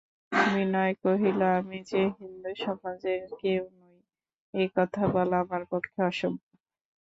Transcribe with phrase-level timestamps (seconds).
[0.31, 3.97] বিনয় কহিল, আমি যে হিন্দুসমাজের কেউ নই
[4.53, 6.53] এ কথা বলা আমার পক্ষে অসম্ভব।